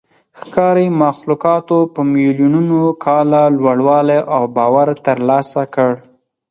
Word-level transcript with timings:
ښکاري 0.39 0.87
مخلوقاتو 1.03 1.77
په 1.93 2.01
میلیونونو 2.13 2.79
کاله 3.05 3.41
لوړوالی 3.57 4.19
او 4.35 4.43
باور 4.55 4.87
ترلاسه 5.05 5.61
کړ. 5.75 5.91